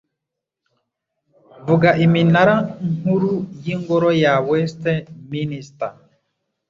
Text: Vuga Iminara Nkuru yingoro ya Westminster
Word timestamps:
Vuga 1.65 1.89
Iminara 2.05 2.55
Nkuru 2.95 3.31
yingoro 3.65 4.09
ya 4.23 4.33
Westminster 4.49 5.91